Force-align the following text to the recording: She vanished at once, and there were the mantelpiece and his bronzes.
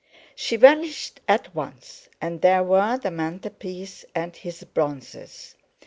She 0.33 0.55
vanished 0.55 1.19
at 1.27 1.53
once, 1.53 2.09
and 2.19 2.41
there 2.41 2.63
were 2.63 2.97
the 2.97 3.11
mantelpiece 3.11 4.03
and 4.15 4.35
his 4.35 4.63
bronzes. 4.63 5.55